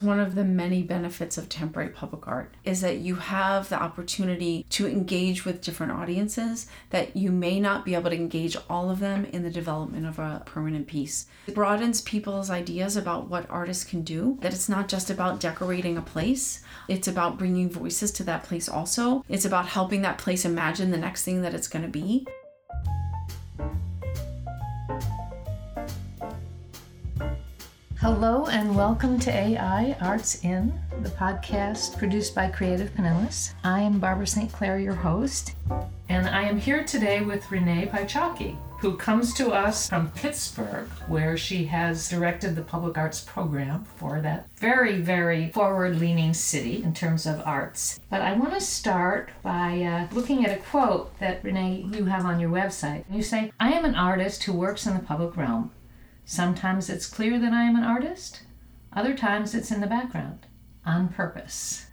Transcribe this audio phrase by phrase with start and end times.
[0.00, 4.64] One of the many benefits of temporary public art is that you have the opportunity
[4.70, 9.00] to engage with different audiences that you may not be able to engage all of
[9.00, 11.26] them in the development of a permanent piece.
[11.48, 15.98] It broadens people's ideas about what artists can do, that it's not just about decorating
[15.98, 19.24] a place, it's about bringing voices to that place also.
[19.28, 22.24] It's about helping that place imagine the next thing that it's going to be.
[28.00, 30.72] Hello and welcome to AI Arts In,
[31.02, 33.54] the podcast produced by Creative Pinellas.
[33.64, 34.52] I am Barbara St.
[34.52, 35.56] Clair, your host,
[36.08, 41.36] and I am here today with Renee Piechocki, who comes to us from Pittsburgh, where
[41.36, 46.94] she has directed the public arts program for that very, very forward leaning city in
[46.94, 47.98] terms of arts.
[48.10, 52.24] But I want to start by uh, looking at a quote that Renee, you have
[52.24, 53.02] on your website.
[53.10, 55.72] You say, I am an artist who works in the public realm.
[56.30, 58.42] Sometimes it's clear that I am an artist,
[58.92, 60.40] other times it's in the background
[60.84, 61.86] on purpose.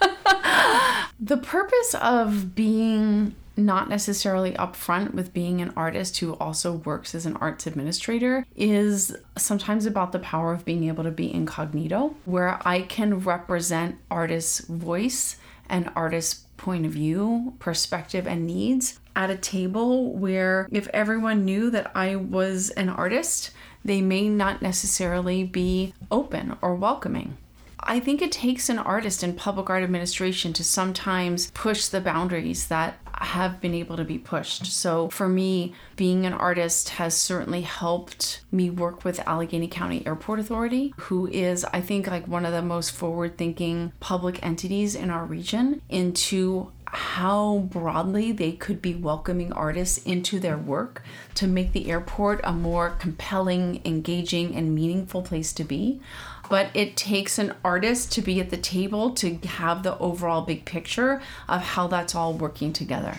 [1.20, 7.26] the purpose of being not necessarily upfront with being an artist who also works as
[7.26, 12.58] an arts administrator is sometimes about the power of being able to be incognito, where
[12.66, 15.36] I can represent artists' voice
[15.68, 21.68] and artists' point of view, perspective, and needs at a table where if everyone knew
[21.68, 23.50] that I was an artist,
[23.84, 27.36] they may not necessarily be open or welcoming.
[27.78, 32.68] I think it takes an artist in public art administration to sometimes push the boundaries
[32.68, 34.66] that have been able to be pushed.
[34.66, 40.40] So for me, being an artist has certainly helped me work with Allegheny County Airport
[40.40, 45.10] Authority, who is, I think, like one of the most forward thinking public entities in
[45.10, 51.02] our region, into how broadly they could be welcoming artists into their work
[51.34, 56.00] to make the airport a more compelling, engaging, and meaningful place to be.
[56.48, 60.64] But it takes an artist to be at the table to have the overall big
[60.64, 63.18] picture of how that's all working together.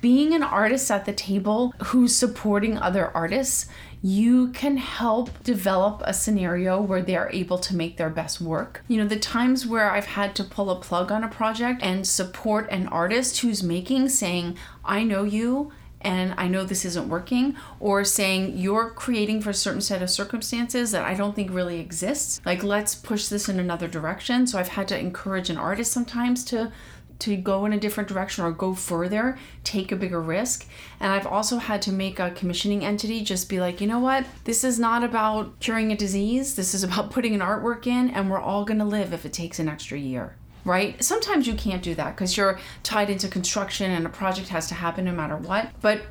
[0.00, 3.66] Being an artist at the table who's supporting other artists
[4.02, 8.84] you can help develop a scenario where they're able to make their best work.
[8.86, 12.06] You know, the times where I've had to pull a plug on a project and
[12.06, 17.56] support an artist who's making, saying, I know you and I know this isn't working,
[17.80, 21.80] or saying you're creating for a certain set of circumstances that I don't think really
[21.80, 22.40] exists.
[22.44, 24.46] Like, let's push this in another direction.
[24.46, 26.72] So, I've had to encourage an artist sometimes to
[27.20, 30.66] to go in a different direction or go further, take a bigger risk.
[31.00, 34.24] And I've also had to make a commissioning entity just be like, you know what?
[34.44, 36.54] This is not about curing a disease.
[36.54, 39.32] This is about putting an artwork in, and we're all going to live if it
[39.32, 40.36] takes an extra year
[40.68, 41.02] right?
[41.02, 44.74] Sometimes you can't do that because you're tied into construction and a project has to
[44.74, 45.70] happen no matter what.
[45.80, 46.02] But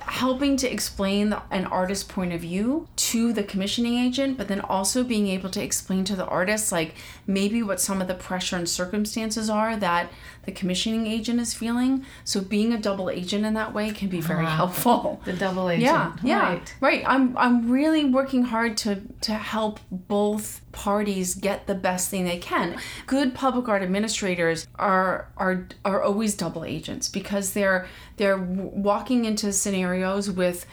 [0.00, 4.60] helping to explain the, an artist's point of view to the commissioning agent, but then
[4.60, 6.94] also being able to explain to the artist, like
[7.26, 10.10] maybe what some of the pressure and circumstances are that
[10.46, 12.06] the commissioning agent is feeling.
[12.24, 15.20] So being a double agent in that way can be very uh, helpful.
[15.26, 15.82] The double agent.
[15.82, 16.74] Yeah, yeah, right.
[16.80, 17.04] right.
[17.04, 22.38] I'm I'm really working hard to to help both parties get the best thing they
[22.38, 22.78] can.
[23.06, 29.52] Good public art administrators are are are always double agents because they're they're walking into
[29.52, 30.64] scenarios with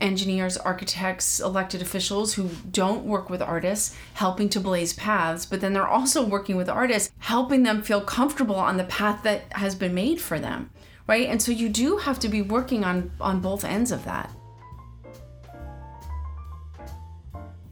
[0.00, 5.72] engineers, architects, elected officials who don't work with artists, helping to blaze paths, but then
[5.72, 9.94] they're also working with artists, helping them feel comfortable on the path that has been
[9.94, 10.70] made for them.
[11.06, 11.28] Right?
[11.28, 14.30] And so you do have to be working on on both ends of that.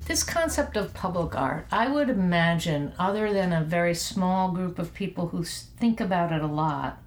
[0.06, 4.94] This concept of public art, I would imagine, other than a very small group of
[4.94, 7.02] people who think about it a lot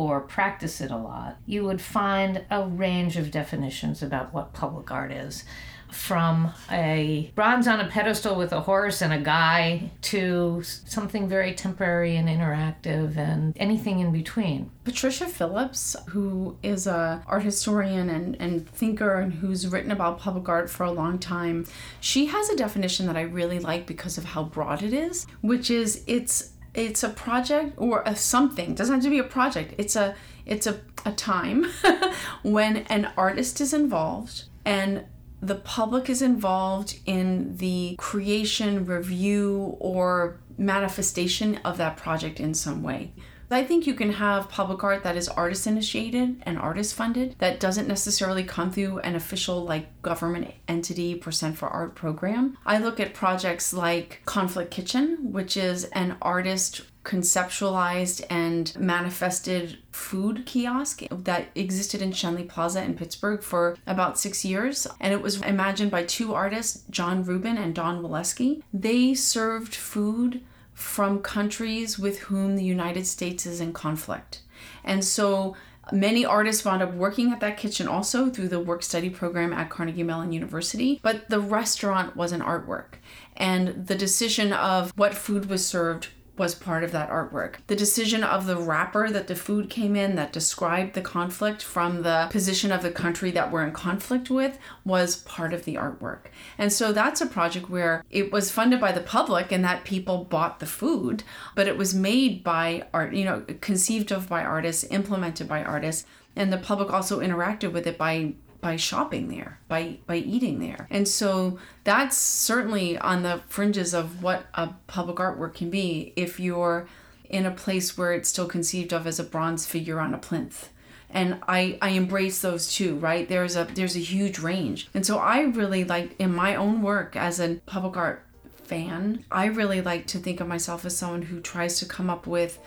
[0.00, 4.90] or practice it a lot, you would find a range of definitions about what public
[4.90, 5.44] art is
[5.92, 11.52] from a bronze on a pedestal with a horse and a guy to something very
[11.52, 14.70] temporary and interactive and anything in between.
[14.84, 20.48] Patricia Phillips, who is a art historian and, and thinker and who's written about public
[20.48, 21.66] art for a long time,
[22.00, 25.70] she has a definition that I really like because of how broad it is, which
[25.70, 28.70] is it's it's a project or a something.
[28.70, 29.74] It doesn't have to be a project.
[29.78, 30.14] It's a
[30.46, 31.66] it's a, a time
[32.42, 35.04] when an artist is involved and
[35.42, 42.82] the public is involved in the creation, review, or manifestation of that project in some
[42.82, 43.12] way.
[43.52, 47.58] I think you can have public art that is artist initiated and artist funded that
[47.58, 52.56] doesn't necessarily come through an official like government entity percent for art program.
[52.64, 60.44] I look at projects like Conflict Kitchen, which is an artist conceptualized and manifested food
[60.44, 64.86] kiosk that existed in Schenley Plaza in Pittsburgh for about six years.
[65.00, 68.62] And it was imagined by two artists, Jon Rubin and Dawn Weleski.
[68.72, 70.42] They served food
[70.74, 74.42] from countries with whom the United States is in conflict.
[74.84, 75.56] And so
[75.92, 79.70] Many artists wound up working at that kitchen also through the work study program at
[79.70, 82.94] Carnegie Mellon University, but the restaurant was an artwork.
[83.36, 86.08] And the decision of what food was served
[86.40, 87.56] was part of that artwork.
[87.66, 92.00] The decision of the wrapper that the food came in that described the conflict from
[92.00, 96.28] the position of the country that we're in conflict with was part of the artwork.
[96.56, 100.24] And so that's a project where it was funded by the public and that people
[100.24, 104.84] bought the food, but it was made by art, you know, conceived of by artists,
[104.84, 109.98] implemented by artists, and the public also interacted with it by by shopping there, by
[110.06, 110.86] by eating there.
[110.90, 116.38] And so that's certainly on the fringes of what a public artwork can be if
[116.38, 116.88] you're
[117.28, 120.70] in a place where it's still conceived of as a bronze figure on a plinth.
[121.12, 123.28] And I, I embrace those too, right?
[123.28, 124.88] There's a there's a huge range.
[124.94, 128.24] And so I really like in my own work as a public art
[128.64, 132.26] fan, I really like to think of myself as someone who tries to come up
[132.26, 132.60] with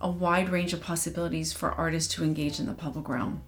[0.00, 3.42] a wide range of possibilities for artists to engage in the public realm.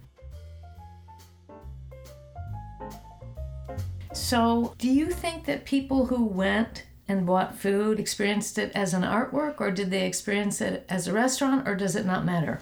[4.15, 9.03] So, do you think that people who went and bought food experienced it as an
[9.03, 12.61] artwork or did they experience it as a restaurant or does it not matter?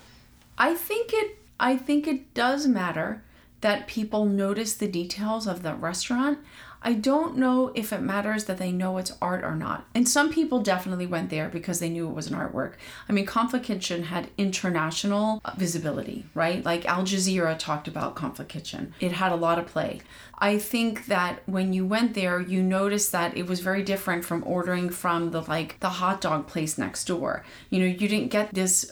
[0.58, 3.24] I think it I think it does matter
[3.62, 6.40] that people notice the details of the restaurant.
[6.86, 9.86] I don't know if it matters that they know it's art or not.
[9.96, 12.74] And some people definitely went there because they knew it was an artwork.
[13.08, 16.66] I mean, Conflict Kitchen had international visibility, right?
[16.66, 18.94] Like Al Jazeera talked about Conflict Kitchen.
[19.00, 20.02] It had a lot of play.
[20.40, 24.44] I think that when you went there, you noticed that it was very different from
[24.46, 27.44] ordering from the like the hot dog place next door.
[27.70, 28.92] You know, you didn't get this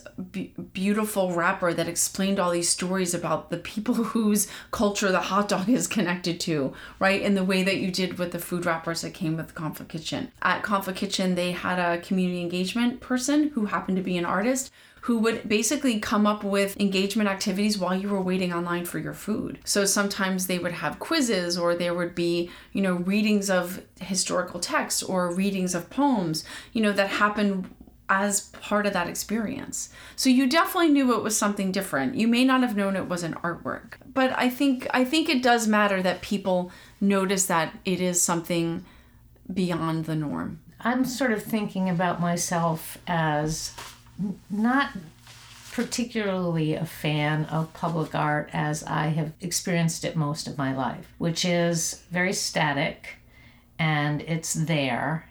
[0.72, 5.68] beautiful wrapper that explained all these stories about the people whose culture the hot dog
[5.68, 7.20] is connected to, right?
[7.20, 10.30] In the way that you did with the food wrappers that came with Conflict Kitchen.
[10.42, 14.70] At Conflict Kitchen, they had a community engagement person who happened to be an artist
[15.02, 19.12] who would basically come up with engagement activities while you were waiting online for your
[19.12, 19.58] food.
[19.64, 24.60] So sometimes they would have quizzes or there would be, you know, readings of historical
[24.60, 27.68] texts or readings of poems, you know, that happened
[28.08, 29.88] as part of that experience.
[30.14, 32.14] So you definitely knew it was something different.
[32.14, 33.94] You may not have known it was an artwork.
[34.06, 36.70] But I think I think it does matter that people
[37.00, 38.84] notice that it is something
[39.52, 40.60] beyond the norm.
[40.78, 43.72] I'm sort of thinking about myself as
[44.50, 44.90] not
[45.72, 51.12] particularly a fan of public art as I have experienced it most of my life,
[51.18, 53.16] which is very static
[53.78, 55.28] and it's there.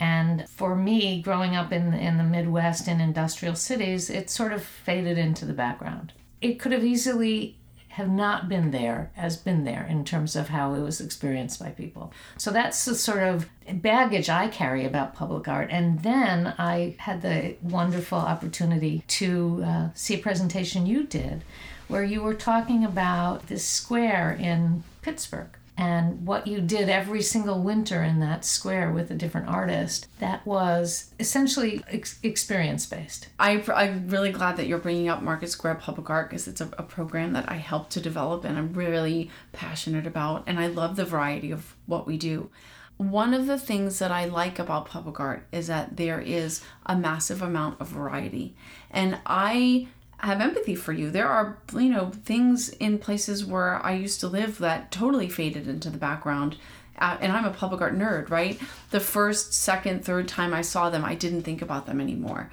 [0.00, 4.62] And for me, growing up in, in the Midwest in industrial cities, it sort of
[4.62, 6.12] faded into the background.
[6.40, 7.56] It could have easily
[7.96, 11.70] have not been there as been there in terms of how it was experienced by
[11.70, 12.12] people.
[12.36, 15.70] So that's the sort of baggage I carry about public art.
[15.70, 21.42] And then I had the wonderful opportunity to uh, see a presentation you did
[21.88, 27.62] where you were talking about this square in Pittsburgh and what you did every single
[27.62, 33.62] winter in that square with a different artist that was essentially ex- experience based I,
[33.74, 36.82] i'm really glad that you're bringing up market square public art because it's a, a
[36.82, 41.04] program that i helped to develop and i'm really passionate about and i love the
[41.04, 42.50] variety of what we do
[42.98, 46.96] one of the things that I like about public art is that there is a
[46.96, 48.56] massive amount of variety.
[48.90, 51.10] And I have empathy for you.
[51.10, 55.68] There are, you know, things in places where I used to live that totally faded
[55.68, 56.56] into the background.
[56.98, 58.58] Uh, and I'm a public art nerd, right?
[58.90, 62.50] The first, second, third time I saw them, I didn't think about them anymore.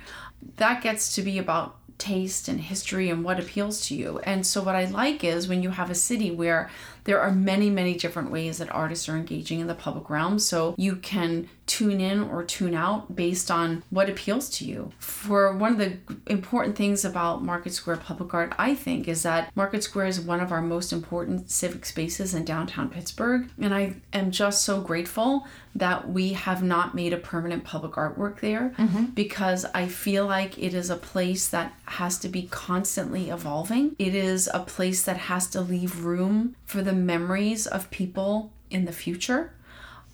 [0.57, 4.19] That gets to be about taste and history and what appeals to you.
[4.19, 6.69] And so, what I like is when you have a city where
[7.05, 10.39] there are many, many different ways that artists are engaging in the public realm.
[10.39, 14.91] So, you can tune in or tune out based on what appeals to you.
[14.99, 19.55] For one of the important things about Market Square Public Art, I think, is that
[19.55, 23.49] Market Square is one of our most important civic spaces in downtown Pittsburgh.
[23.59, 28.41] And I am just so grateful that we have not made a permanent public artwork
[28.41, 29.05] there mm-hmm.
[29.05, 33.95] because I feel like it is a place that has to be constantly evolving.
[33.97, 38.85] It is a place that has to leave room for the memories of people in
[38.85, 39.53] the future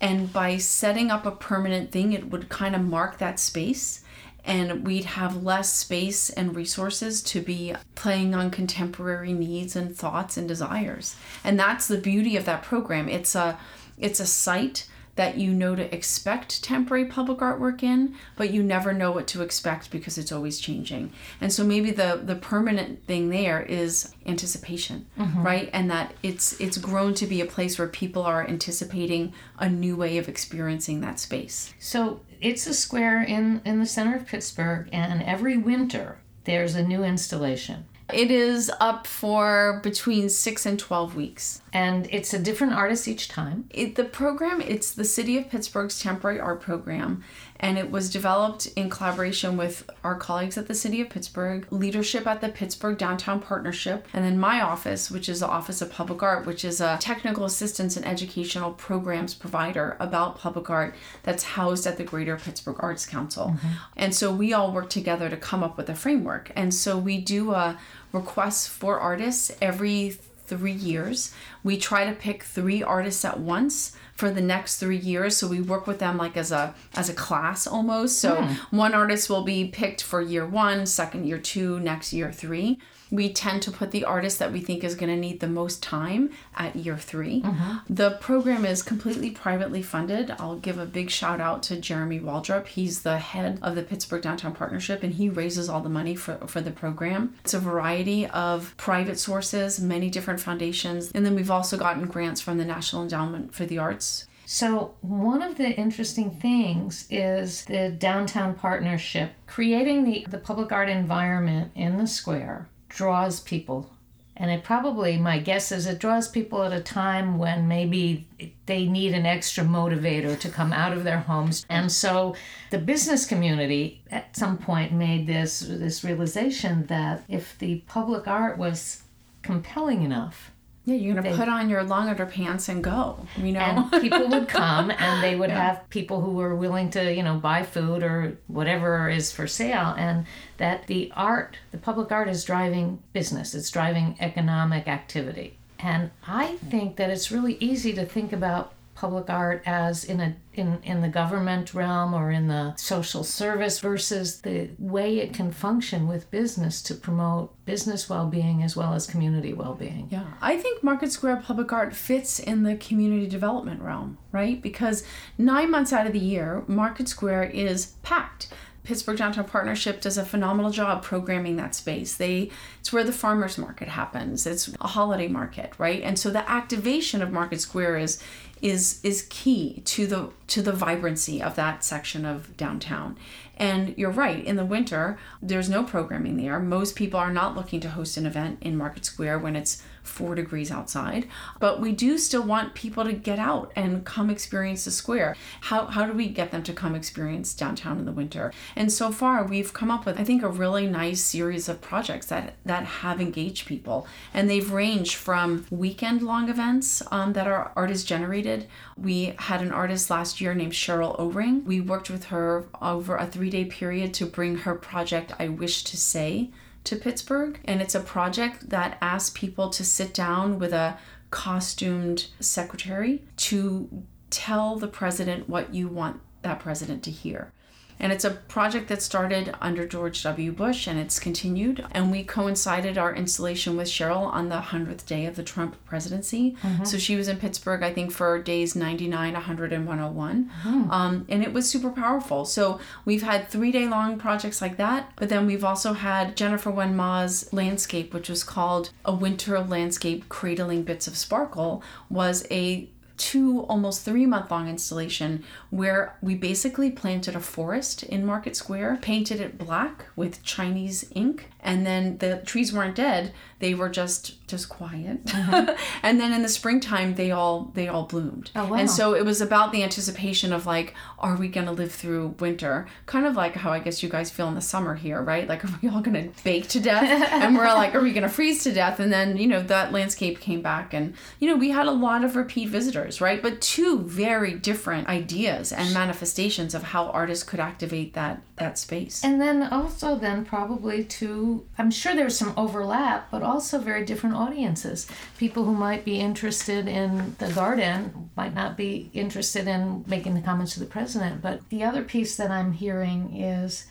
[0.00, 4.02] and by setting up a permanent thing, it would kind of mark that space
[4.44, 10.36] and we'd have less space and resources to be playing on contemporary needs and thoughts
[10.36, 11.16] and desires.
[11.44, 13.08] And that's the beauty of that program.
[13.08, 13.58] It's a
[13.98, 18.92] it's a site that you know to expect temporary public artwork in, but you never
[18.92, 21.12] know what to expect because it's always changing.
[21.40, 25.42] And so maybe the the permanent thing there is anticipation, mm-hmm.
[25.42, 25.70] right?
[25.72, 29.96] And that it's it's grown to be a place where people are anticipating a new
[29.96, 31.74] way of experiencing that space.
[31.78, 36.82] So it's a square in in the center of Pittsburgh and every winter there's a
[36.82, 37.84] new installation.
[38.12, 41.62] It is up for between six and 12 weeks.
[41.72, 43.66] And it's a different artist each time.
[43.70, 47.22] It, the program, it's the City of Pittsburgh's temporary art program
[47.60, 52.26] and it was developed in collaboration with our colleagues at the City of Pittsburgh, leadership
[52.26, 56.22] at the Pittsburgh Downtown Partnership, and then my office, which is the Office of Public
[56.22, 61.86] Art, which is a technical assistance and educational programs provider about public art that's housed
[61.86, 63.48] at the Greater Pittsburgh Arts Council.
[63.48, 63.68] Mm-hmm.
[63.94, 66.50] And so we all work together to come up with a framework.
[66.56, 67.78] And so we do a
[68.12, 71.32] request for artists every three years.
[71.62, 75.36] We try to pick three artists at once for the next three years.
[75.36, 78.18] So we work with them like as a as a class almost.
[78.18, 78.56] So mm.
[78.70, 82.78] one artist will be picked for year one, second year two, next year three
[83.10, 85.82] we tend to put the artist that we think is going to need the most
[85.82, 87.76] time at year 3 mm-hmm.
[87.92, 90.30] The program is completely privately funded.
[90.38, 92.66] I'll give a big shout out to Jeremy Waldrop.
[92.66, 96.36] He's the head of the Pittsburgh Downtown Partnership and he raises all the money for,
[96.46, 97.34] for the program.
[97.44, 102.40] It's a variety of private sources, many different foundations, and then we've also gotten grants
[102.40, 107.90] from the National Endowment for the Arts so, one of the interesting things is the
[107.96, 113.90] downtown partnership creating the, the public art environment in the square draws people.
[114.36, 118.26] And it probably, my guess is, it draws people at a time when maybe
[118.64, 121.66] they need an extra motivator to come out of their homes.
[121.68, 122.34] And so
[122.70, 128.56] the business community at some point made this, this realization that if the public art
[128.56, 129.02] was
[129.42, 130.52] compelling enough,
[130.90, 133.18] yeah, you're gonna they, put on your long underpants and go.
[133.36, 135.74] You know, and people would come, and they would yeah.
[135.74, 139.94] have people who were willing to, you know, buy food or whatever is for sale,
[139.96, 143.54] and that the art, the public art, is driving business.
[143.54, 149.30] It's driving economic activity, and I think that it's really easy to think about public
[149.30, 154.42] art as in a in, in the government realm or in the social service versus
[154.42, 159.54] the way it can function with business to promote business well-being as well as community
[159.54, 160.08] well-being.
[160.10, 160.26] Yeah.
[160.42, 164.60] I think Market Square Public Art fits in the community development realm, right?
[164.60, 165.02] Because
[165.38, 168.48] 9 months out of the year, Market Square is packed.
[168.82, 172.16] Pittsburgh Downtown Partnership does a phenomenal job programming that space.
[172.16, 174.46] They it's where the farmers market happens.
[174.46, 176.02] It's a holiday market, right?
[176.02, 178.22] And so the activation of Market Square is
[178.62, 183.16] is is key to the to the vibrancy of that section of downtown.
[183.56, 186.58] And you're right, in the winter, there's no programming there.
[186.58, 190.34] Most people are not looking to host an event in Market Square when it's four
[190.34, 191.26] degrees outside.
[191.58, 195.36] But we do still want people to get out and come experience the square.
[195.62, 198.52] How, how do we get them to come experience downtown in the winter?
[198.76, 202.26] And so far, we've come up with, I think, a really nice series of projects
[202.26, 204.06] that, that have engaged people.
[204.34, 208.66] And they've ranged from weekend long events um, that are artist generated.
[208.96, 211.64] We had an artist last year named Sheryl Oring.
[211.64, 215.84] We worked with her over a three day period to bring her project I Wish
[215.84, 216.50] to Say
[216.84, 217.60] to Pittsburgh.
[217.64, 220.98] And it's a project that asks people to sit down with a
[221.30, 227.52] costumed secretary to tell the president what you want that president to hear.
[228.00, 230.52] And it's a project that started under George W.
[230.52, 231.84] Bush and it's continued.
[231.92, 236.56] And we coincided our installation with Sheryl on the 100th day of the Trump presidency.
[236.62, 236.84] Mm-hmm.
[236.84, 240.50] So she was in Pittsburgh, I think, for days 99, 100, and 101.
[240.64, 240.90] Mm-hmm.
[240.90, 242.44] Um, and it was super powerful.
[242.44, 245.12] So we've had three day long projects like that.
[245.16, 250.28] But then we've also had Jennifer Wen Ma's landscape, which was called A Winter Landscape
[250.28, 252.88] Cradling Bits of Sparkle, was a
[253.20, 258.98] two almost three month long installation where we basically planted a forest in Market Square,
[259.02, 263.32] painted it black with Chinese ink, and then the trees weren't dead.
[263.58, 265.20] They were just just quiet.
[265.32, 265.74] Uh-huh.
[266.02, 268.50] and then in the springtime they all they all bloomed.
[268.56, 268.76] Oh, wow.
[268.76, 272.34] and so it was about the anticipation of like are we going to live through
[272.38, 272.86] winter?
[273.06, 275.48] Kind of like how i guess you guys feel in the summer here right?
[275.48, 277.28] Like are we all going to bake to death?
[277.40, 279.00] And we're like are we going to freeze to death?
[279.00, 282.24] And then you know that landscape came back and you know we had a lot
[282.24, 283.42] of repeat visitors right?
[283.42, 289.24] But two very different ideas and manifestations of how artists could activate that that space.
[289.24, 294.36] And then also then probably two i'm sure there's some overlap but also very different
[294.40, 295.06] audiences.
[295.38, 300.40] People who might be interested in the garden might not be interested in making the
[300.40, 301.42] comments to the president.
[301.42, 303.86] But the other piece that I'm hearing is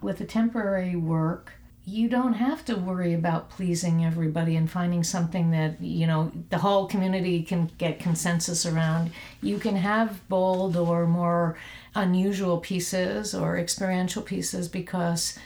[0.00, 1.52] with the temporary work,
[1.86, 6.58] you don't have to worry about pleasing everybody and finding something that you know the
[6.58, 9.10] whole community can get consensus around
[9.42, 11.56] you can have bold or more
[11.94, 15.38] unusual pieces or experiential pieces because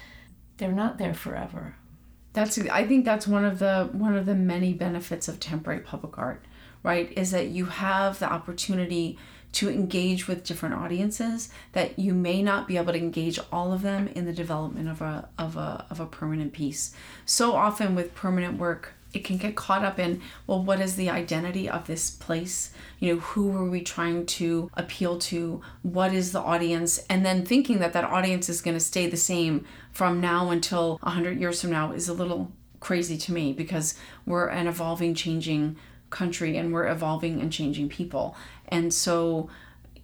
[0.58, 1.76] they're not there forever
[2.34, 6.18] that's i think that's one of the one of the many benefits of temporary public
[6.18, 6.44] art
[6.82, 9.18] right is that you have the opportunity
[9.54, 13.82] to engage with different audiences that you may not be able to engage all of
[13.82, 16.92] them in the development of a of a of a permanent piece.
[17.24, 21.08] So often with permanent work, it can get caught up in well what is the
[21.08, 22.72] identity of this place?
[22.98, 25.62] You know who are we trying to appeal to?
[25.82, 26.98] What is the audience?
[27.08, 29.64] And then thinking that that audience is going to stay the same
[29.94, 33.94] from now until 100 years from now is a little crazy to me because
[34.26, 35.76] we're an evolving changing
[36.10, 38.36] country and we're evolving and changing people
[38.68, 39.48] and so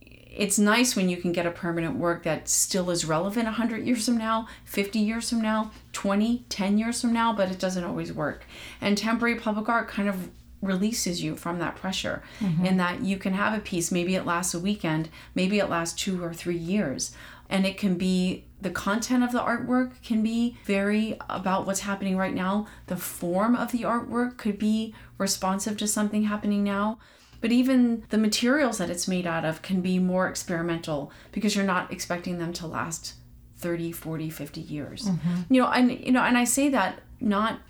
[0.00, 4.06] it's nice when you can get a permanent work that still is relevant 100 years
[4.06, 8.12] from now 50 years from now 20 10 years from now but it doesn't always
[8.12, 8.44] work
[8.80, 10.30] and temporary public art kind of
[10.62, 12.64] releases you from that pressure mm-hmm.
[12.64, 16.00] in that you can have a piece maybe it lasts a weekend maybe it lasts
[16.00, 17.12] two or three years
[17.48, 22.16] and it can be the content of the artwork can be very about what's happening
[22.16, 22.66] right now.
[22.86, 26.98] The form of the artwork could be responsive to something happening now.
[27.40, 31.64] But even the materials that it's made out of can be more experimental because you're
[31.64, 33.14] not expecting them to last
[33.56, 35.04] 30 40 50 years.
[35.04, 35.54] Mm-hmm.
[35.54, 37.60] you know and you know and i say that not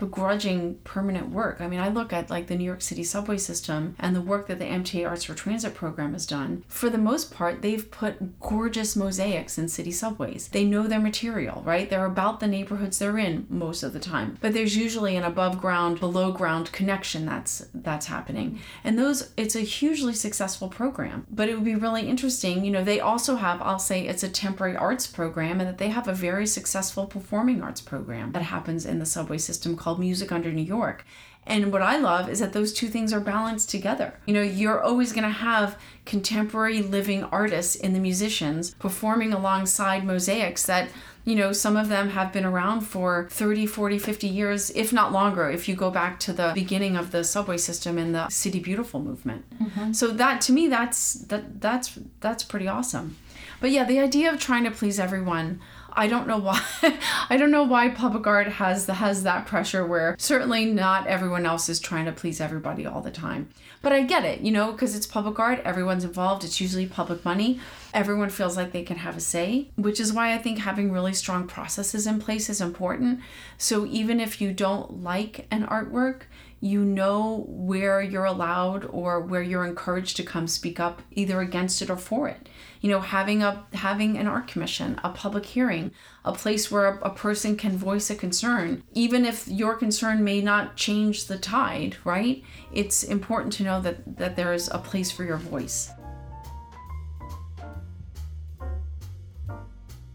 [0.00, 1.60] begrudging permanent work.
[1.60, 4.48] I mean, I look at like the New York City subway system and the work
[4.48, 6.64] that the MTA Arts for Transit program has done.
[6.68, 10.48] For the most part, they've put gorgeous mosaics in city subways.
[10.48, 11.88] They know their material, right?
[11.88, 14.38] They're about the neighborhoods they're in most of the time.
[14.40, 18.60] But there's usually an above ground, below ground connection that's that's happening.
[18.82, 21.26] And those it's a hugely successful program.
[21.30, 24.28] But it would be really interesting, you know, they also have I'll say it's a
[24.28, 28.86] temporary arts program and that they have a very successful performing arts program that happens
[28.86, 31.04] in the subway system called called Music Under New York.
[31.46, 34.14] And what I love is that those two things are balanced together.
[34.24, 40.04] You know, you're always going to have contemporary living artists in the musicians performing alongside
[40.04, 40.90] mosaics that,
[41.24, 45.10] you know, some of them have been around for 30, 40, 50 years, if not
[45.10, 48.60] longer, if you go back to the beginning of the subway system and the City
[48.60, 49.44] Beautiful movement.
[49.58, 49.92] Mm-hmm.
[49.92, 53.16] So that to me that's that that's that's pretty awesome.
[53.60, 55.60] But yeah, the idea of trying to please everyone
[55.92, 56.62] I don't know why
[57.30, 61.46] I don't know why public art has the, has that pressure where certainly not everyone
[61.46, 63.48] else is trying to please everybody all the time.
[63.82, 67.24] But I get it, you know, because it's public art, everyone's involved, it's usually public
[67.24, 67.60] money.
[67.94, 71.14] Everyone feels like they can have a say, which is why I think having really
[71.14, 73.20] strong processes in place is important.
[73.56, 76.22] So even if you don't like an artwork,
[76.60, 81.80] you know where you're allowed or where you're encouraged to come speak up either against
[81.80, 82.48] it or for it.
[82.82, 85.92] You know having a having an art commission a public hearing
[86.24, 90.40] a place where a, a person can voice a concern even if your concern may
[90.40, 92.42] not change the tide right?
[92.72, 95.90] It's important to know that that there is a place for your voice.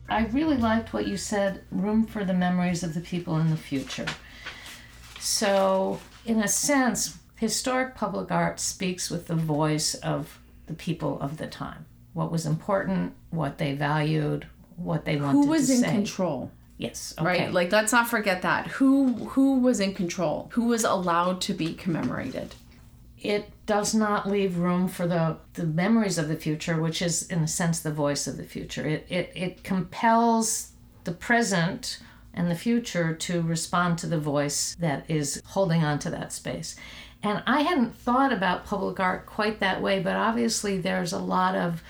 [0.08, 3.58] I really liked what you said room for the memories of the people in the
[3.58, 4.06] future.
[5.20, 11.38] So, in a sense, historic public art speaks with the voice of the people of
[11.38, 11.86] the time
[12.16, 15.92] what was important, what they valued, what they wanted Who was in say.
[15.92, 16.50] control?
[16.78, 17.14] Yes.
[17.20, 17.28] Okay.
[17.28, 17.54] Right.
[17.54, 18.68] Like let's not forget that.
[18.68, 20.50] Who who was in control?
[20.54, 22.56] Who was allowed to be commemorated?
[23.22, 27.40] It does not leave room for the, the memories of the future, which is in
[27.40, 28.86] a sense the voice of the future.
[28.88, 30.72] It it, it compels
[31.04, 32.00] the present
[32.36, 36.76] and the future to respond to the voice that is holding on to that space.
[37.24, 41.56] And I hadn't thought about public art quite that way, but obviously there's a lot
[41.56, 41.82] of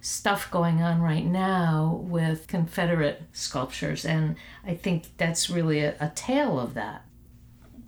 [0.00, 4.36] stuff going on right now with Confederate sculptures, and
[4.66, 7.04] I think that's really a, a tale of that.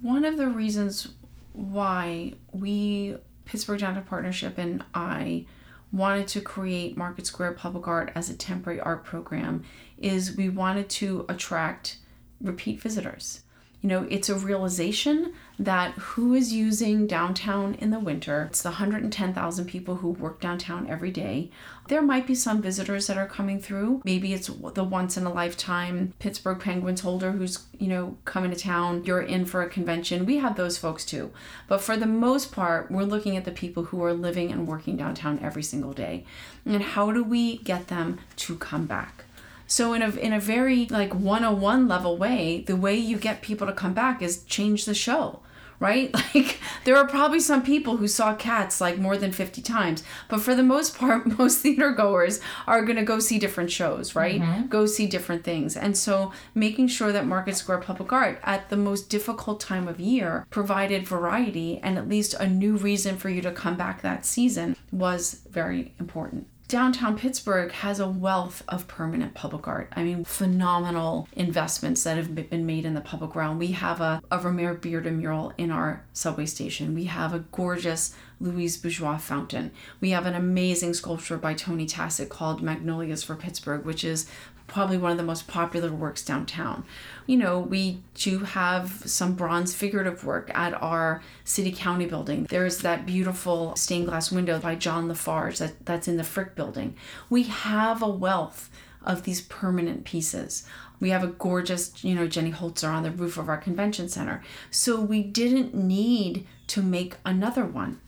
[0.03, 1.09] One of the reasons
[1.55, 5.47] why we, Pittsburgh Downtown Partnership, and I
[5.91, 9.65] wanted to create Market Square Public Art as a temporary art program
[9.99, 11.99] is we wanted to attract
[12.43, 13.43] repeat visitors
[13.83, 18.47] you know, it's a realization that who is using downtown in the winter?
[18.49, 21.51] It's the 110,000 people who work downtown every day.
[21.89, 24.01] There might be some visitors that are coming through.
[24.05, 28.57] Maybe it's the once in a lifetime Pittsburgh Penguins holder who's, you know, coming to
[28.57, 29.05] town.
[29.05, 30.27] You're in for a convention.
[30.27, 31.33] We have those folks too.
[31.67, 34.97] But for the most part, we're looking at the people who are living and working
[34.97, 36.25] downtown every single day.
[36.65, 39.25] And how do we get them to come back?
[39.73, 43.67] So in a in a very like 101 level way, the way you get people
[43.67, 45.41] to come back is change the show
[45.81, 46.15] right?
[46.35, 50.41] Like there are probably some people who saw cats like more than 50 times, but
[50.41, 54.41] for the most part, most theater goers are going to go see different shows, right?
[54.41, 54.69] Mm-hmm.
[54.69, 55.77] Go see different things.
[55.77, 59.99] And so making sure that Market Square Public Art at the most difficult time of
[59.99, 64.25] year provided variety and at least a new reason for you to come back that
[64.25, 69.93] season was very important downtown Pittsburgh has a wealth of permanent public art.
[69.95, 73.59] I mean, phenomenal investments that have been made in the public realm.
[73.59, 76.95] We have a, a Romare Bearden mural in our subway station.
[76.95, 79.71] We have a gorgeous Louise Bourgeois fountain.
[80.01, 84.27] We have an amazing sculpture by Tony Tasset called Magnolias for Pittsburgh, which is
[84.73, 86.83] probably one of the most popular works downtown.
[87.27, 92.47] You know, we do have some bronze figurative work at our city county building.
[92.49, 96.55] There's that beautiful stained glass window by John La Farge that, that's in the Frick
[96.55, 96.97] building.
[97.29, 98.71] We have a wealth
[99.05, 100.67] of these permanent pieces.
[101.01, 104.43] We have a gorgeous, you know, Jenny Holzer on the roof of our convention center.
[104.71, 108.01] So we didn't need to make another one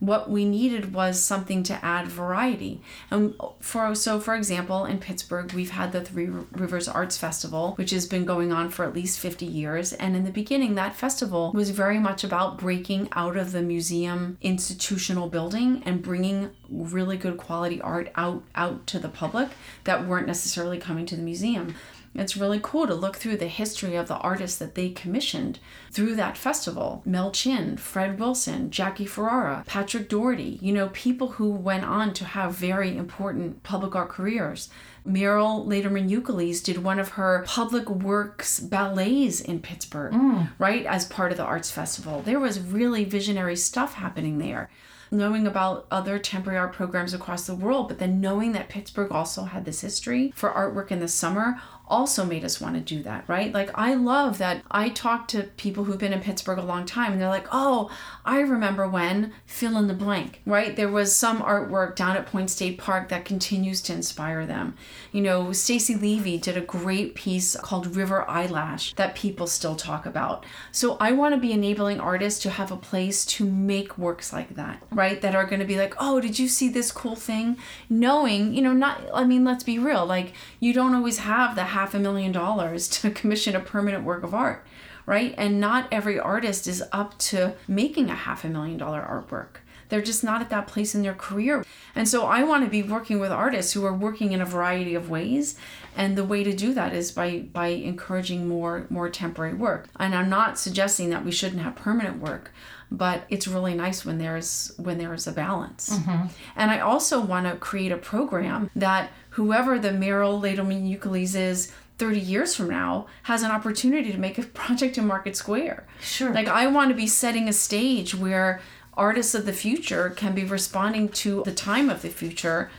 [0.00, 2.80] what we needed was something to add variety.
[3.10, 7.90] And for so for example, in Pittsburgh, we've had the Three Rivers Arts Festival, which
[7.90, 11.52] has been going on for at least 50 years, and in the beginning that festival
[11.52, 17.36] was very much about breaking out of the museum institutional building and bringing really good
[17.36, 19.50] quality art out out to the public
[19.84, 21.74] that weren't necessarily coming to the museum.
[22.14, 25.60] It's really cool to look through the history of the artists that they commissioned
[25.92, 27.02] through that festival.
[27.04, 32.24] Mel Chin, Fred Wilson, Jackie Ferrara, Patrick Dougherty, you know, people who went on to
[32.24, 34.68] have very important public art careers.
[35.06, 40.50] Mierle Laderman Ukeles did one of her public works ballets in Pittsburgh, mm.
[40.58, 42.22] right, as part of the arts festival.
[42.22, 44.68] There was really visionary stuff happening there
[45.10, 49.44] knowing about other temporary art programs across the world, but then knowing that Pittsburgh also
[49.44, 53.24] had this history for artwork in the summer also made us want to do that,
[53.28, 53.52] right?
[53.52, 57.12] Like, I love that I talk to people who've been in Pittsburgh a long time
[57.12, 57.90] and they're like, oh,
[58.24, 60.76] I remember when fill in the blank, right?
[60.76, 64.76] There was some artwork down at Point State Park that continues to inspire them.
[65.12, 70.06] You know, Stacy Levy did a great piece called River Eyelash that people still talk
[70.06, 70.46] about.
[70.70, 74.54] So I want to be enabling artists to have a place to make works like
[74.54, 75.20] that, right?
[75.20, 77.56] That are going to be like, oh, did you see this cool thing?
[77.88, 81.64] Knowing, you know, not, I mean, let's be real, like, you don't always have the
[81.80, 84.66] half a million dollars to commission a permanent work of art,
[85.06, 85.34] right?
[85.38, 89.60] And not every artist is up to making a half a million dollar artwork.
[89.88, 91.64] They're just not at that place in their career.
[91.96, 94.94] And so I want to be working with artists who are working in a variety
[94.94, 95.56] of ways.
[95.96, 99.88] And the way to do that is by by encouraging more more temporary work.
[99.98, 102.52] And I'm not suggesting that we shouldn't have permanent work
[102.90, 105.90] but it's really nice when there's when there is a balance.
[105.90, 106.26] Mm-hmm.
[106.56, 111.72] And I also want to create a program that whoever the Mierle Laderman Ukeles is
[111.98, 115.86] 30 years from now has an opportunity to make a project in Market Square.
[116.00, 116.32] Sure.
[116.32, 118.60] Like I want to be setting a stage where
[118.94, 122.70] artists of the future can be responding to the time of the future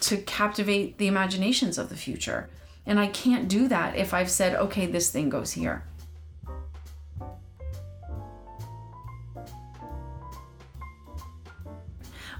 [0.00, 2.48] to captivate the imaginations of the future.
[2.86, 5.84] And I can't do that if I've said, okay, this thing goes here.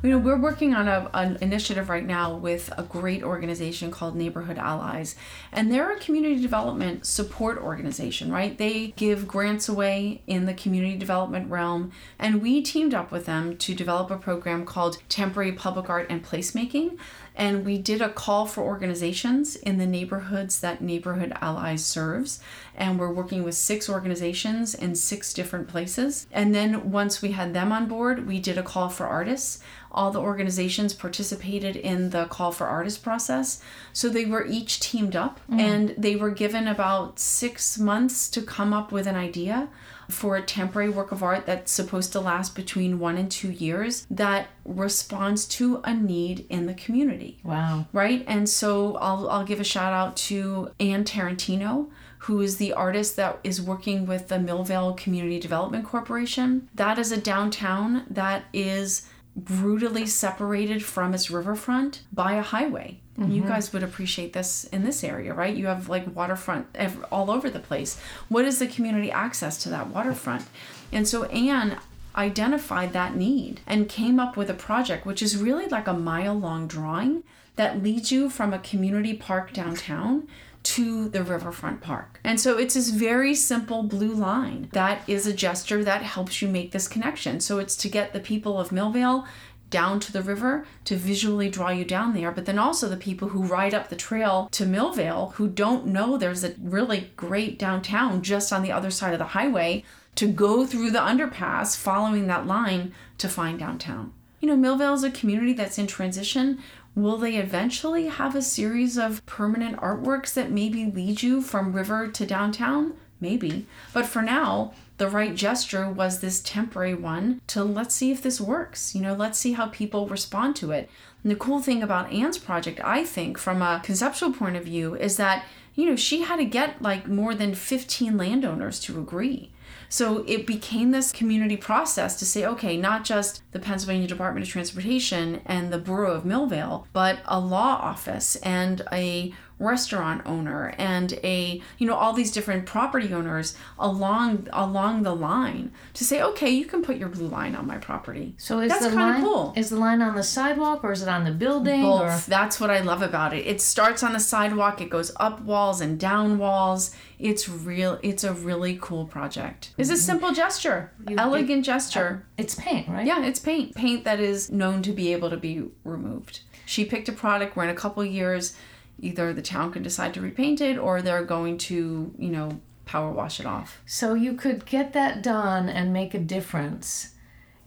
[0.03, 4.15] You know we're working on a, an initiative right now with a great organization called
[4.15, 5.17] neighborhood allies
[5.53, 10.97] and they're a community development support organization right they give grants away in the community
[10.97, 15.91] development realm and we teamed up with them to develop a program called temporary public
[15.91, 16.97] art and placemaking
[17.39, 22.41] and we did a call for organizations in the neighborhoods that Neighborhood Allies serves.
[22.75, 26.27] And we're working with six organizations in six different places.
[26.33, 29.63] And then once we had them on board, we did a call for artists.
[29.90, 33.62] All the organizations participated in the call for artists process.
[33.92, 35.61] So they were each teamed up mm.
[35.61, 39.68] and they were given about six months to come up with an idea
[40.09, 44.07] for a temporary work of art that's supposed to last between one and two years
[44.11, 47.38] that responds to a need in the community.
[47.42, 47.87] Wow.
[47.92, 48.24] Right?
[48.27, 51.90] And so I'll, I'll give a shout out to Anne Tarantino
[52.22, 56.68] who is the artist that is working with the Millvale Community Development Corporation.
[56.74, 59.09] That is a downtown that is
[59.44, 63.01] brutally separated from its riverfront by a highway.
[63.18, 63.33] Mm-hmm.
[63.33, 65.55] You guys would appreciate this in this area, right?
[65.55, 66.66] You have like waterfront
[67.11, 67.98] all over the place.
[68.29, 70.44] What is the community access to that waterfront?
[70.92, 71.79] And so Anne
[72.14, 76.35] identified that need and came up with a project which is really like a mile
[76.35, 77.22] long drawing
[77.57, 80.27] that leads you from a community park downtown
[80.68, 82.20] to the riverfront park.
[82.22, 86.48] And so it's this very simple blue line that is a gesture that helps you
[86.48, 87.40] make this connection.
[87.40, 89.26] So it's to get the people of Millvale
[89.70, 93.31] down to the river to visually draw you down there, but then also the people
[93.31, 98.20] who ride up the trail to Millvale who don't know there's a really great downtown
[98.20, 99.83] just on the other side of the highway
[100.16, 104.12] to go through the underpass following that line to find downtown.
[104.40, 106.62] You know, Millvale is a community that's in transition.
[106.99, 112.09] Will they eventually have a series of permanent artworks that maybe lead you from river
[112.09, 112.95] to downtown?
[113.21, 113.67] Maybe.
[113.93, 118.41] But for now, the right gesture was this temporary one to let's see if this
[118.41, 118.97] works.
[118.97, 120.91] You know, let's see how people respond to it.
[121.23, 124.97] And the cool thing about Anne's project, I think, from a conceptual point of view,
[124.97, 125.45] is that,
[125.77, 129.53] you know, she had to get like more than 15 landowners to agree.
[129.88, 134.53] So it became this community process to say, okay, not just the Pennsylvania Department of
[134.53, 141.14] Transportation and the Borough of Millvale, but a law office and a restaurant owner and
[141.25, 146.51] a you know all these different property owners along along the line to say okay
[146.51, 148.35] you can put your blue line on my property.
[148.38, 149.53] So is That's the line cool.
[149.57, 152.01] is the line on the sidewalk or is it on the building both.
[152.03, 153.47] Or that's what i love about it.
[153.47, 156.94] It starts on the sidewalk it goes up walls and down walls.
[157.18, 159.73] It's real it's a really cool project.
[159.77, 160.01] It's a mm-hmm.
[160.01, 162.25] simple gesture elegant gesture.
[162.25, 163.07] Uh, it's paint, right?
[163.07, 163.75] Yeah, it's paint.
[163.75, 166.40] Paint that is known to be able to be removed.
[166.66, 168.55] She picked a product where in a couple years,
[168.99, 173.13] either the town can decide to repaint it or they're going to, you know, power
[173.13, 173.81] wash it off.
[173.87, 177.15] So you could get that done and make a difference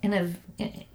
[0.02, 0.34] in a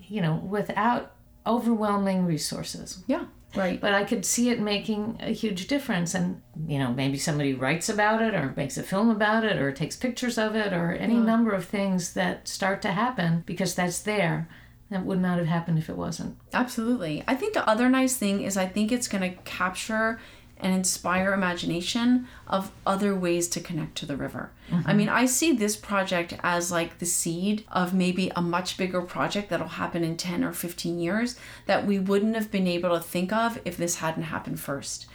[0.09, 1.13] you know without
[1.47, 3.05] overwhelming resources.
[3.07, 3.81] Yeah, right.
[3.81, 7.89] But I could see it making a huge difference and you know maybe somebody writes
[7.89, 11.17] about it or makes a film about it or takes pictures of it or any
[11.17, 14.49] number of things that start to happen because that's there
[14.91, 16.37] that would not have happened if it wasn't.
[16.53, 17.25] Absolutely.
[17.27, 20.21] I think the other nice thing is I think it's going to capture
[20.59, 24.51] and inspire imagination of other ways to connect to the river.
[24.71, 24.97] I mm-hmm.
[24.97, 29.51] mean, I see this project as like the seed of maybe a much bigger project
[29.51, 33.33] that'll happen in 10 or 15 years that we wouldn't have been able to think
[33.33, 35.07] of if this hadn't happened first.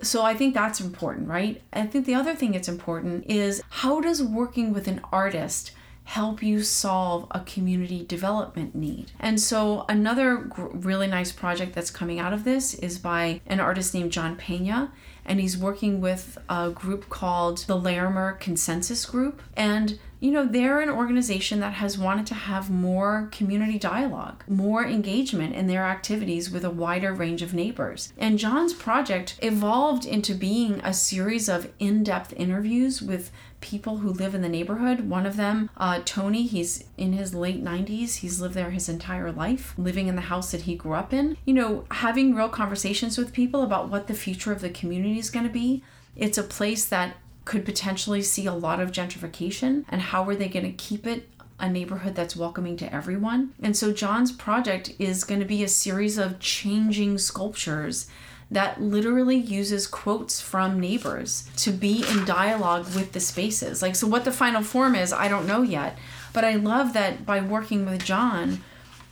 [0.00, 1.60] So I think that's important, right?
[1.72, 5.72] I think the other thing that's important is how does working with an artist
[6.08, 9.12] help you solve a community development need.
[9.20, 13.60] And so, another gr- really nice project that's coming out of this is by an
[13.60, 14.90] artist named John Pena,
[15.26, 19.42] and he's working with a group called the Larimer Consensus Group.
[19.54, 24.84] And you know, they're an organization that has wanted to have more community dialogue, more
[24.84, 28.12] engagement in their activities with a wider range of neighbors.
[28.18, 34.10] And John's project evolved into being a series of in depth interviews with people who
[34.10, 35.08] live in the neighborhood.
[35.08, 38.16] One of them, uh, Tony, he's in his late 90s.
[38.16, 41.36] He's lived there his entire life, living in the house that he grew up in.
[41.44, 45.30] You know, having real conversations with people about what the future of the community is
[45.30, 45.82] going to be.
[46.16, 47.16] It's a place that
[47.48, 51.26] could potentially see a lot of gentrification and how are they going to keep it
[51.58, 53.54] a neighborhood that's welcoming to everyone.
[53.62, 58.06] And so John's project is going to be a series of changing sculptures
[58.50, 63.80] that literally uses quotes from neighbors to be in dialogue with the spaces.
[63.80, 65.96] Like so what the final form is, I don't know yet,
[66.34, 68.62] but I love that by working with John,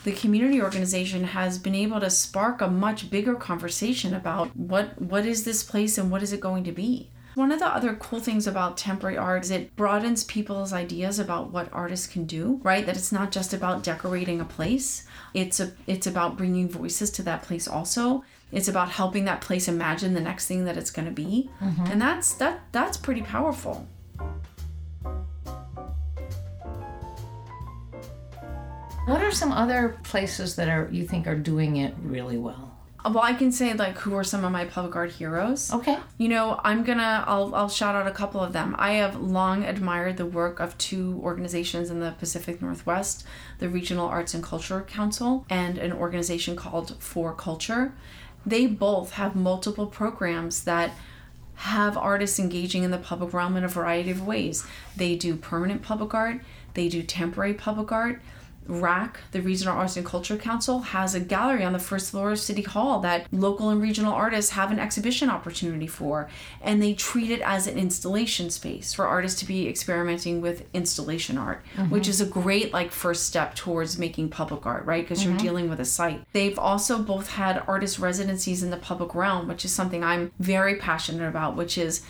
[0.05, 5.25] the community organization has been able to spark a much bigger conversation about what what
[5.25, 7.09] is this place and what is it going to be.
[7.37, 11.53] One of the other cool things about temporary art is it broadens people's ideas about
[11.53, 12.87] what artists can do, right?
[12.87, 15.07] That it's not just about decorating a place.
[15.35, 18.25] It's a it's about bringing voices to that place also.
[18.53, 21.51] It's about helping that place imagine the next thing that it's going to be.
[21.61, 21.85] Mm-hmm.
[21.85, 23.87] And that's that that's pretty powerful.
[29.05, 32.66] What are some other places that are you think are doing it really well?
[33.07, 35.73] Uh, well, I can say like who are some of my public art heroes.
[35.73, 35.97] Okay.
[36.19, 38.75] You know, I'm gonna I'll I'll shout out a couple of them.
[38.79, 43.25] I have long admired the work of two organizations in the Pacific Northwest,
[43.59, 47.92] the Regional Arts and Culture Council and an organization called 4Culture.
[48.45, 50.90] They both have multiple programs that
[51.55, 54.66] have artists engaging in the public realm in a variety of ways.
[54.97, 56.40] They do permanent public art,
[56.75, 58.21] they do temporary public art.
[58.69, 62.39] RAC, the Regional Arts and Culture Council, has a gallery on the first floor of
[62.39, 66.29] City Hall that local and regional artists have an exhibition opportunity for.
[66.61, 71.39] And they treat it as an installation space for artists to be experimenting with installation
[71.39, 71.91] art, mm-hmm.
[71.91, 75.05] which is a great like first step towards making public art, right?
[75.05, 75.47] Because you're mm-hmm.
[75.47, 76.25] dealing with a site.
[76.33, 80.77] They've also both had artist residencies in the public realm, which is something I'm very
[80.77, 82.03] passionate about, which is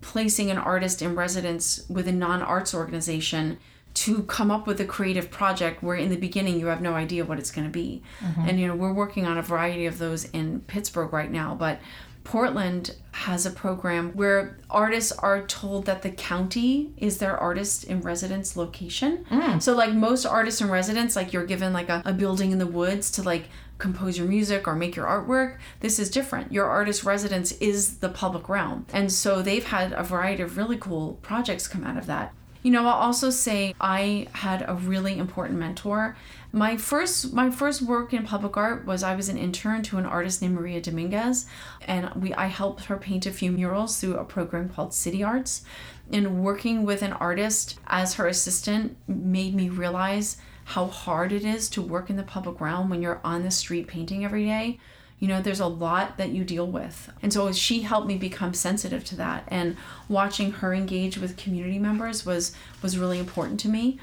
[0.00, 3.58] placing an artist in residence with a non-arts organization
[3.94, 7.24] to come up with a creative project where in the beginning you have no idea
[7.24, 8.48] what it's going to be mm-hmm.
[8.48, 11.78] and you know we're working on a variety of those in pittsburgh right now but
[12.24, 18.00] portland has a program where artists are told that the county is their artist in
[18.00, 19.62] residence location mm.
[19.62, 22.66] so like most artists in residence like you're given like a, a building in the
[22.66, 25.58] woods to like compose your music or make your artwork.
[25.80, 26.52] This is different.
[26.52, 28.86] Your artist residence is the public realm.
[28.92, 32.32] And so they've had a variety of really cool projects come out of that.
[32.64, 36.16] You know, I'll also say I had a really important mentor.
[36.50, 40.06] My first my first work in public art was I was an intern to an
[40.06, 41.44] artist named Maria Dominguez
[41.86, 45.62] and we I helped her paint a few murals through a program called City Arts.
[46.10, 51.68] And working with an artist as her assistant made me realize how hard it is
[51.68, 54.80] to work in the public realm when you're on the street painting every day.
[55.18, 57.10] You know, there's a lot that you deal with.
[57.22, 59.44] And so she helped me become sensitive to that.
[59.48, 59.76] And
[60.08, 63.98] watching her engage with community members was was really important to me.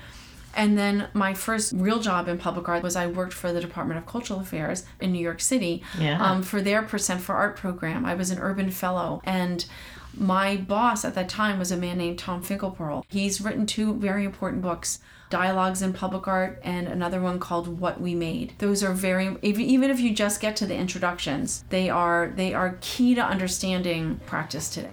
[0.53, 3.97] And then my first real job in public art was I worked for the Department
[3.99, 6.21] of Cultural Affairs in New York City Yeah.
[6.21, 8.05] um, for their Percent for Art program.
[8.05, 9.21] I was an urban fellow.
[9.23, 9.65] And
[10.13, 13.05] my boss at that time was a man named Tom Finkelpearl.
[13.07, 14.99] He's written two very important books.
[15.31, 18.53] Dialogues in Public Art and another one called What We Made.
[18.59, 22.77] Those are very even if you just get to the introductions, they are they are
[22.81, 24.91] key to understanding practice today.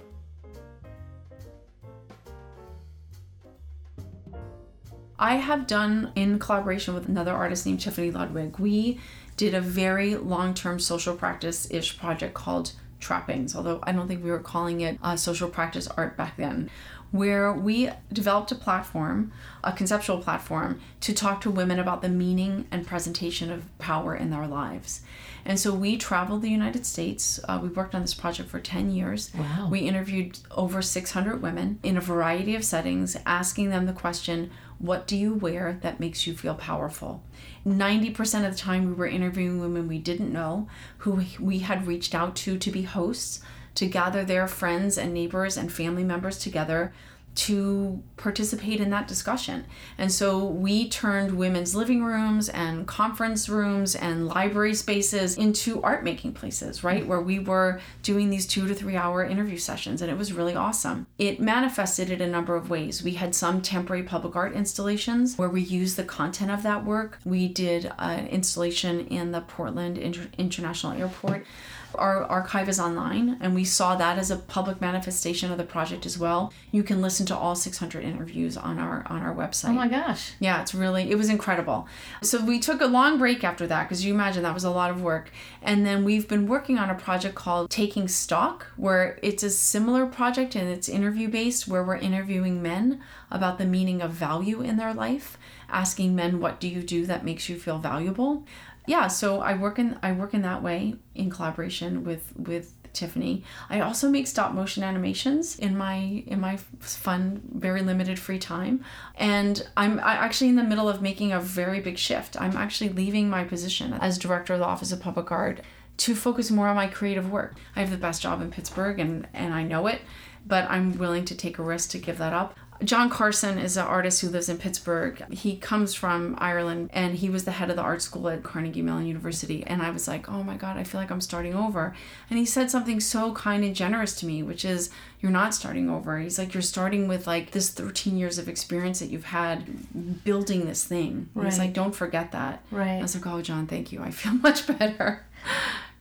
[5.19, 8.57] I have done in collaboration with another artist named Tiffany Ludwig.
[8.57, 9.01] We
[9.35, 12.71] did a very long-term social practice-ish project called
[13.01, 16.69] Trappings, although I don't think we were calling it uh, social practice art back then,
[17.11, 19.31] where we developed a platform,
[19.63, 24.29] a conceptual platform, to talk to women about the meaning and presentation of power in
[24.29, 25.01] their lives.
[25.45, 27.39] And so we traveled the United States.
[27.47, 29.31] Uh, we worked on this project for 10 years.
[29.33, 29.69] Wow.
[29.71, 35.07] We interviewed over 600 women in a variety of settings, asking them the question, What
[35.07, 37.23] do you wear that makes you feel powerful?
[37.65, 40.67] 90% of the time, we were interviewing women we didn't know
[40.99, 43.41] who we had reached out to to be hosts,
[43.75, 46.93] to gather their friends and neighbors and family members together
[47.35, 49.65] to participate in that discussion.
[49.97, 56.03] And so we turned women's living rooms and conference rooms and library spaces into art
[56.03, 57.05] making places, right?
[57.05, 60.55] Where we were doing these two to three hour interview sessions, and it was really
[60.55, 61.07] awesome.
[61.17, 63.03] It manifested in a number of ways.
[63.03, 67.19] We had some temporary public art installations where we used the content of that work.
[67.23, 71.45] We did an installation in the Portland Inter- International Airport.
[71.95, 76.05] Our archive is online, and we saw that as a public manifestation of the project
[76.05, 76.53] as well.
[76.71, 79.69] You can listen to all 600 interviews on our on our website.
[79.69, 80.33] Oh my gosh.
[80.39, 81.87] Yeah, it's really it was incredible.
[82.21, 84.91] So we took a long break after that because you imagine that was a lot
[84.91, 85.31] of work.
[85.61, 90.05] And then we've been working on a project called Taking Stock, where it's a similar
[90.05, 94.77] project and it's interview based, where we're interviewing men about the meaning of value in
[94.77, 95.37] their life,
[95.69, 98.43] asking men what do you do that makes you feel valuable.
[98.87, 103.43] Yeah, so I work in I work in that way in collaboration with with Tiffany.
[103.69, 108.83] I also make stop motion animations in my in my fun, very limited free time,
[109.15, 112.39] and I'm I actually in the middle of making a very big shift.
[112.41, 115.61] I'm actually leaving my position as director of the Office of Public Art
[115.97, 117.55] to focus more on my creative work.
[117.75, 120.01] I have the best job in Pittsburgh, and and I know it,
[120.45, 122.55] but I'm willing to take a risk to give that up.
[122.83, 125.21] John Carson is an artist who lives in Pittsburgh.
[125.33, 128.81] He comes from Ireland and he was the head of the art school at Carnegie
[128.81, 129.65] Mellon University.
[129.67, 131.93] And I was like, oh my God, I feel like I'm starting over.
[132.29, 134.89] And he said something so kind and generous to me, which is,
[135.19, 136.19] you're not starting over.
[136.19, 140.65] He's like, you're starting with like this 13 years of experience that you've had building
[140.65, 141.29] this thing.
[141.35, 142.63] And He's like, don't forget that.
[142.71, 142.99] Right.
[142.99, 144.01] I was like, oh, John, thank you.
[144.01, 145.25] I feel much better.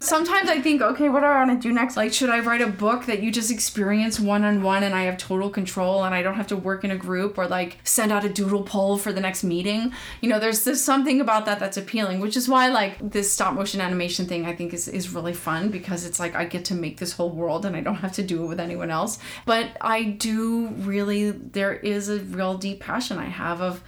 [0.01, 1.97] Sometimes I think, okay, what do I want to do next?
[1.97, 5.03] Like, should I write a book that you just experience one on one and I
[5.03, 8.13] have total control and I don't have to work in a group or like send
[8.13, 9.93] out a doodle poll for the next meeting?
[10.21, 13.55] You know, there's there's something about that that's appealing, which is why like this stop
[13.55, 16.75] motion animation thing I think is is really fun because it's like I get to
[16.75, 19.19] make this whole world and I don't have to do it with anyone else.
[19.47, 23.83] But I do really there is a real deep passion I have of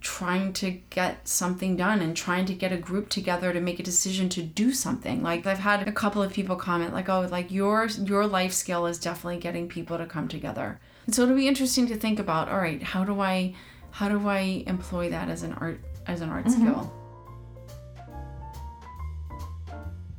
[0.00, 3.82] trying to get something done and trying to get a group together to make a
[3.82, 5.22] decision to do something.
[5.22, 8.86] Like i've had a couple of people comment like oh like your your life skill
[8.86, 10.80] is definitely getting people to come together.
[11.06, 13.54] And so it'll be interesting to think about all right how do i
[13.90, 16.60] how do i employ that as an art as an art mm-hmm.
[16.60, 16.99] skill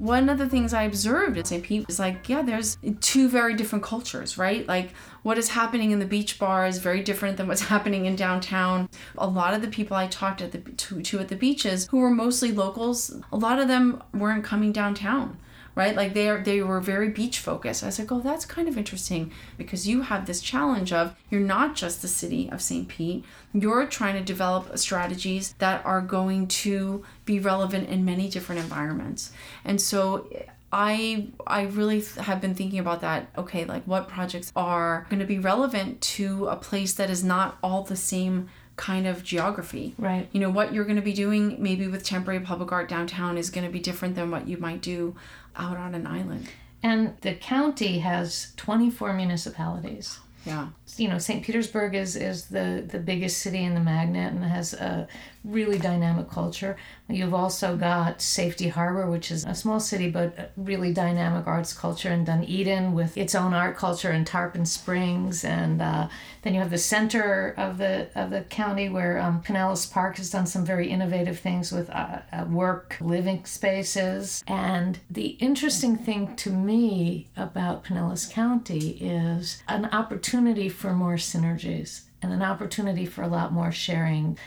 [0.01, 1.63] one of the things I observed at St.
[1.63, 4.67] Pete was like, yeah, there's two very different cultures, right?
[4.67, 8.15] Like, what is happening in the beach bar is very different than what's happening in
[8.15, 8.89] downtown.
[9.15, 11.99] A lot of the people I talked at the, to, to at the beaches, who
[11.99, 15.37] were mostly locals, a lot of them weren't coming downtown
[15.75, 15.95] right?
[15.95, 17.84] Like they are, they were very beach focused.
[17.84, 21.41] I was like, oh, that's kind of interesting because you have this challenge of you're
[21.41, 22.88] not just the city of St.
[22.88, 23.23] Pete.
[23.53, 29.31] You're trying to develop strategies that are going to be relevant in many different environments.
[29.63, 30.27] And so
[30.71, 33.29] I I really have been thinking about that.
[33.38, 37.57] Okay, like what projects are going to be relevant to a place that is not
[37.62, 39.93] all the same kind of geography.
[39.97, 40.27] Right.
[40.31, 43.49] You know, what you're going to be doing maybe with temporary public art downtown is
[43.49, 45.15] going to be different than what you might do
[45.55, 46.47] out on an island.
[46.84, 50.19] And the county has 24 municipalities.
[50.45, 50.69] Yeah.
[50.97, 51.43] You know, St.
[51.43, 55.07] Petersburg is, is the, the biggest city in the magnet and has a
[55.43, 56.77] really dynamic culture.
[57.07, 62.09] You've also got Safety Harbor, which is a small city but really dynamic arts culture,
[62.09, 66.07] and Dunedin with its own art culture and Tarpon Springs, and uh,
[66.43, 70.29] then you have the center of the of the county where um, Pinellas Park has
[70.29, 74.43] done some very innovative things with uh, uh, work living spaces.
[74.47, 80.30] And the interesting thing to me about Pinellas County is an opportunity
[80.69, 84.38] for more synergies and an opportunity for a lot more sharing.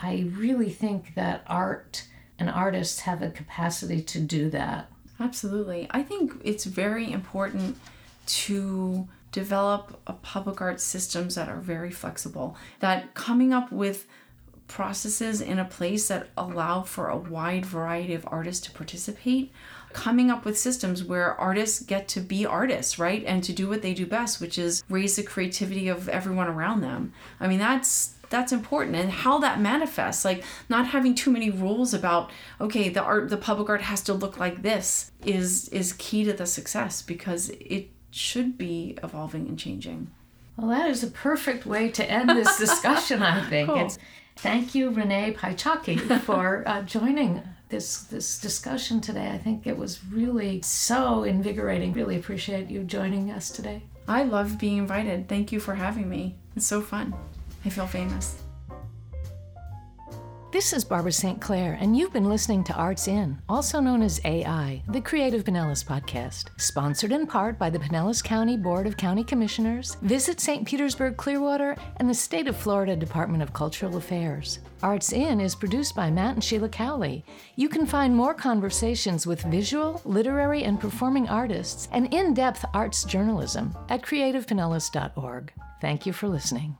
[0.00, 2.06] I really think that art
[2.38, 4.90] and artists have a capacity to do that.
[5.20, 5.86] Absolutely.
[5.90, 7.76] I think it's very important
[8.26, 14.06] to develop public art systems that are very flexible, that coming up with
[14.68, 19.52] processes in a place that allow for a wide variety of artists to participate
[19.98, 23.24] coming up with systems where artists get to be artists right?
[23.26, 26.82] And to do what they do best which is raise the creativity of everyone around
[26.82, 27.12] them.
[27.40, 28.94] I mean that's that's important.
[28.94, 32.30] And how that manifests like not having too many rules about
[32.60, 36.32] okay the art the public art has to look like this is is key to
[36.32, 40.12] the success because it should be evolving and changing.
[40.56, 43.68] Well that is a perfect way to end this discussion i think.
[43.68, 43.84] Cool.
[43.84, 43.98] it's
[44.36, 50.04] thank you Renee Piechocki for uh, joining this this discussion today i think it was
[50.04, 51.92] really so invigorating.
[51.92, 53.82] Really appreciate you joining us today.
[54.06, 55.28] I love being invited.
[55.28, 56.36] Thank you for having me.
[56.56, 57.14] It's so fun.
[57.64, 58.42] I feel famous
[60.50, 61.38] This is Barbara St.
[61.42, 65.84] Clair, and you've been listening to Arts In, also known as AI, the Creative Pinellas
[65.84, 70.66] podcast, sponsored in part by the Pinellas County Board of County Commissioners, Visit St.
[70.66, 74.60] Petersburg Clearwater, and the State of Florida Department of Cultural Affairs.
[74.82, 77.26] Arts In is produced by Matt and Sheila Cowley.
[77.56, 83.04] You can find more conversations with visual, literary, and performing artists and in depth arts
[83.04, 85.52] journalism at creativepinellas.org.
[85.82, 86.78] Thank you for listening.